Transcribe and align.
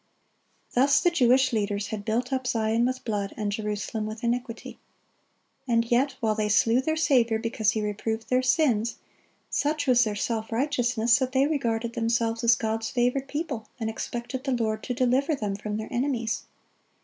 Thus 0.73 0.99
the 0.99 1.11
Jewish 1.11 1.53
leaders 1.53 1.89
had 1.89 2.03
"built 2.05 2.33
up 2.33 2.47
Zion 2.47 2.87
with 2.87 3.05
blood, 3.05 3.35
and 3.37 3.51
Jerusalem 3.51 4.07
with 4.07 4.23
iniquity." 4.23 4.79
And 5.67 5.85
yet, 5.91 6.15
while 6.19 6.33
they 6.33 6.49
slew 6.49 6.81
their 6.81 6.95
Saviour 6.97 7.37
because 7.37 7.73
He 7.73 7.83
reproved 7.83 8.27
their 8.27 8.41
sins, 8.41 8.95
such 9.51 9.85
was 9.85 10.03
their 10.03 10.15
self 10.15 10.51
righteousness 10.51 11.19
that 11.19 11.33
they 11.33 11.45
regarded 11.45 11.93
themselves 11.93 12.43
as 12.43 12.55
God's 12.55 12.89
favored 12.89 13.27
people, 13.27 13.67
and 13.79 13.91
expected 13.91 14.43
the 14.43 14.53
Lord 14.53 14.81
to 14.85 14.95
deliver 14.95 15.35
them 15.35 15.55
from 15.55 15.77
their 15.77 15.93
enemies. 15.93 16.45